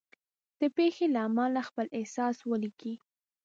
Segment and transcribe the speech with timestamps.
[0.59, 2.93] د پېښې له امله خپل احساس ولیکئ.